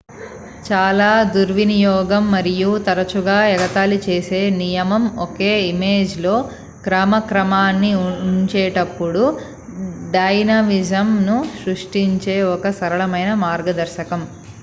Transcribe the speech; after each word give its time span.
చాలా 0.67 1.07
దుర్వినియోగం 1.33 2.23
మరియు 2.31 2.69
తరచుగా-ఎగతాళి 2.87 3.97
చేసే 4.05 4.39
నియమం 4.55 5.03
ఒక 5.19 5.37
ఇమేజ్ 5.67 6.15
లో 6.19 6.33
క్రమక్రమాన్ని 6.83 7.91
ఉంచేటప్పుడు 8.01 9.23
డైనమిజం 10.11 11.09
ను 11.21 11.37
సృష్టించే 11.57 12.37
ఒక 12.55 12.71
సరళమైన 12.79 13.33
మార్గదర్శకం 13.45 14.23